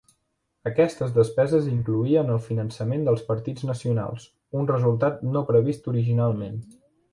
[0.69, 4.27] Aquestes despeses incloïen el finançament dels partits nacionals,
[4.63, 6.61] un resultat no previst originalment.